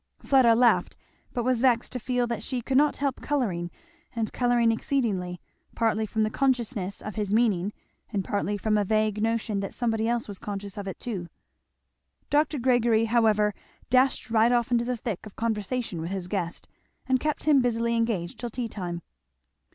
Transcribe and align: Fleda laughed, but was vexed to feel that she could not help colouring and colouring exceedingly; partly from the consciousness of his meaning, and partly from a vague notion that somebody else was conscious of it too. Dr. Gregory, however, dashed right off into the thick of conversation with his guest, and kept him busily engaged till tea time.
Fleda 0.17 0.55
laughed, 0.55 0.95
but 1.31 1.43
was 1.43 1.61
vexed 1.61 1.93
to 1.93 1.99
feel 1.99 2.25
that 2.25 2.41
she 2.41 2.63
could 2.63 2.75
not 2.75 2.97
help 2.97 3.21
colouring 3.21 3.69
and 4.15 4.33
colouring 4.33 4.71
exceedingly; 4.71 5.39
partly 5.75 6.07
from 6.07 6.23
the 6.23 6.31
consciousness 6.31 7.03
of 7.03 7.13
his 7.13 7.31
meaning, 7.31 7.71
and 8.11 8.25
partly 8.25 8.57
from 8.57 8.79
a 8.79 8.83
vague 8.83 9.21
notion 9.21 9.59
that 9.59 9.75
somebody 9.75 10.07
else 10.07 10.27
was 10.27 10.39
conscious 10.39 10.75
of 10.75 10.87
it 10.87 10.97
too. 10.97 11.27
Dr. 12.31 12.57
Gregory, 12.57 13.05
however, 13.05 13.53
dashed 13.91 14.31
right 14.31 14.51
off 14.51 14.71
into 14.71 14.85
the 14.85 14.97
thick 14.97 15.27
of 15.27 15.35
conversation 15.35 16.01
with 16.01 16.09
his 16.09 16.27
guest, 16.27 16.67
and 17.05 17.19
kept 17.19 17.43
him 17.43 17.61
busily 17.61 17.95
engaged 17.95 18.39
till 18.39 18.49
tea 18.49 18.67
time. 18.67 19.03